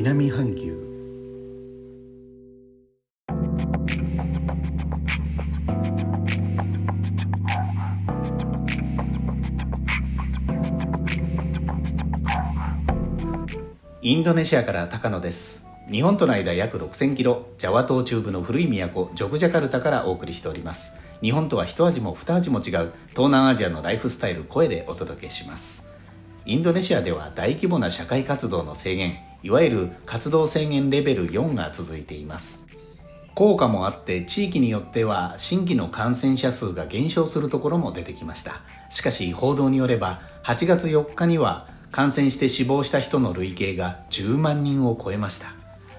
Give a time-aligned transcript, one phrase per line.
[0.00, 0.78] 南半球。
[14.00, 15.66] インドネシアから高野です。
[15.90, 17.48] 日本との間約6000キロ。
[17.58, 20.96] ジャワ島中部の古い都ジョグジャカルタからお送りしております。
[21.20, 25.90] 日本とは一味も二味も違う東南アジアのライフスタイル声でお届けします。
[26.46, 29.27] インドネシアでは大規模な社会活動の制限。
[29.42, 32.66] いわゆる活動制限レベル4が続いています。
[33.34, 38.62] 効果もあって地域によっては新規の感染者数が減少するところも出てきました。
[38.90, 45.52] しかし報道によれば8月4日には感染して死亡した人の累計が10万人を超えました。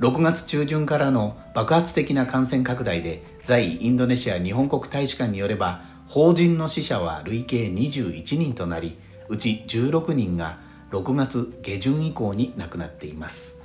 [0.00, 10.58] 6月中旬からの爆発的な感染拡大で在インドネシア日本国大使館によれば法人の死者は累計21人となりうち16人が
[10.90, 13.62] 6月下旬以降に亡くなっています。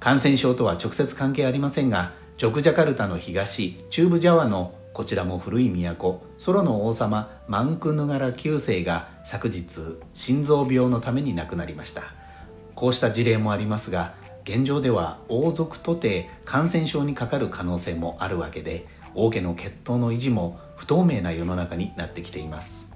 [0.00, 9.64] 感染症とは直接関係ありませんがジョグジャカルタの東中部ジャワのこちらも古い都ソロの王様マンクヌガラ9世が昨日
[10.12, 12.02] 心臓病のために亡くなりました。
[12.74, 14.14] こうした事例もありますが
[14.44, 22.91] 現状では王族とて感染症にかかる可能性もあるわけで王家の血統の維持も不透明な世の中になってきています。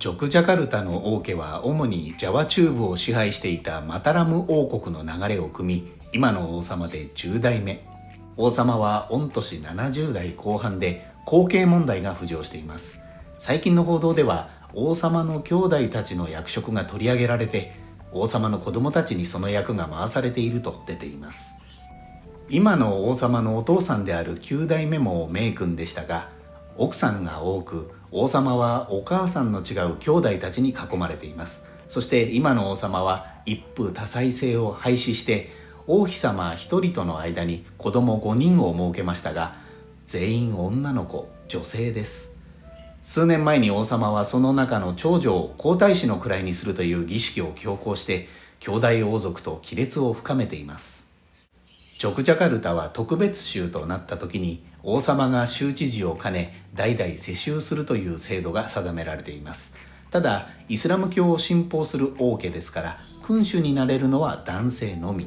[0.00, 7.86] ジョクジャカルタの王家は主にジャワ中部を支配していたマタラム王国の流れを組み今の王様で10代目。
[8.38, 13.02] 王様は御年70代後半で後継問題が浮上しています。
[13.36, 17.72] 最近の報道では王様の兄弟たちの役職が取り上げられて
[18.10, 21.56] 王様の子供たちにその役が回されていると出ています。
[22.48, 26.30] 今の王様のお父さんである9代目も名君でしたが
[26.78, 31.66] 奥さんが多く王様はお母さんの違う兄弟たちに囲まれています。
[31.88, 35.50] そして今の王様は一夫多妻制を廃止して
[35.86, 39.54] 王妃様一人との間に子供5人を設けましたが
[40.06, 42.36] 全員女の子女性です。
[43.02, 48.28] 数年前に王様はその中の長女を皇太子の位にするという儀式を強行して
[48.58, 51.09] 兄弟王族と亀裂を深めています。
[52.00, 59.76] ジョクジャカルタは特別州となった時に王様が州知事を兼ね代々世襲するという制度が定められています。
[60.10, 65.26] ただイスラム教を信奉する王家ですから君主になれるのは男性のみ。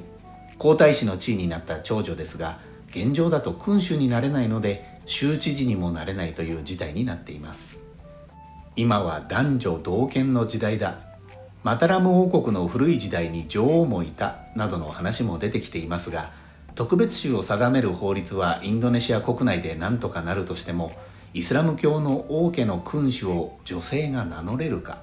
[0.58, 2.58] 皇太子の地位になった長女ですが
[2.90, 7.86] 現状だと君主になれないので州知事にもなれないという事態になっています。
[8.76, 10.98] 今は男女同権の時代だ。
[11.62, 16.42] マタラム王国の古い時代に女王もいたなどの話も出てきていますが
[16.76, 20.92] 特別州を定める法律はインドネシア国内で何とかなるとしても
[21.34, 25.00] イスラム教の王家の君主を女性が名乗れるか。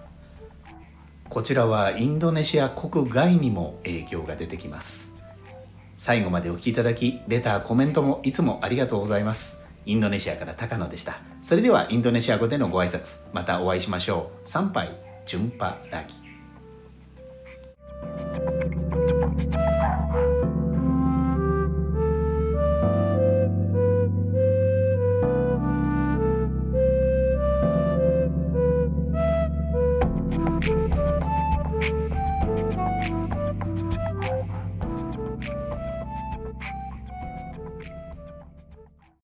[1.28, 5.16] こちらはインドネシア国外にも影響が出てきます。
[5.96, 9.64] 最後までお聴きいただきレターコメントもいつもありがとうございます。
[9.86, 11.20] インドネシアから高野でした。
[11.40, 14.48] それではインドネシア語でのご挨拶またお会いしましょう。
[14.48, 14.88] 参拝
[15.26, 16.29] 順波ラギ